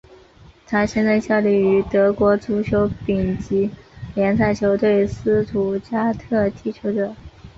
[0.65, 3.69] 他现在效力于德国足球丙级
[4.15, 7.13] 联赛球队斯图加特踢球者。